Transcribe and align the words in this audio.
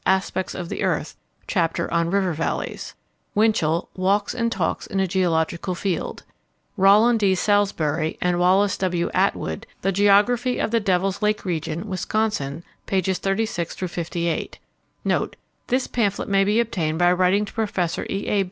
Aspects 0.07 0.55
of 0.55 0.67
the 0.69 0.79
Earth_, 0.79 1.13
chapter 1.45 1.93
on 1.93 2.09
"River 2.09 2.33
Valleys." 2.33 2.95
Winchell, 3.35 3.87
Walks 3.95 4.33
and 4.33 4.51
Talks 4.51 4.87
in 4.87 4.99
a 4.99 5.05
Geological 5.07 5.75
Field. 5.75 6.23
Rollin 6.75 7.19
D. 7.19 7.35
Salisbury 7.35 8.17
and 8.19 8.39
Wallace 8.39 8.77
W. 8.77 9.11
Atwood, 9.13 9.67
The 9.83 9.91
Geography 9.91 10.57
of 10.57 10.71
the 10.71 10.79
Devil's 10.79 11.21
Lake 11.21 11.45
Region, 11.45 11.87
Wisconsin, 11.87 12.63
pp. 12.87 13.15
36 13.15 13.75
58. 13.75 14.57
[NOTE. 15.05 15.35
This 15.67 15.85
pamphlet 15.85 16.27
may 16.27 16.43
be 16.45 16.59
obtained 16.59 16.97
by 16.97 17.11
writing 17.11 17.45
to 17.45 17.53
Professor 17.53 18.07
E. 18.09 18.25
A. 18.27 18.39